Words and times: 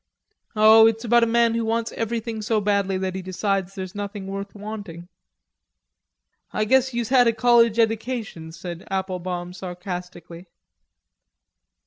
"Oh, 0.55 0.87
it's 0.87 1.05
about 1.05 1.21
a 1.21 1.27
man 1.27 1.53
who 1.53 1.63
wants 1.63 1.91
everything 1.91 2.41
so 2.41 2.59
badly 2.59 2.97
that 2.97 3.13
he 3.13 3.21
decides 3.21 3.75
there's 3.75 3.93
nothing 3.93 4.25
worth 4.25 4.55
wanting." 4.55 5.09
"I 6.51 6.65
guess 6.65 6.91
youse 6.91 7.09
had 7.09 7.27
a 7.27 7.33
college 7.33 7.77
edication," 7.77 8.51
said 8.51 8.87
Applebaum 8.89 9.53
sarcastically. 9.53 10.47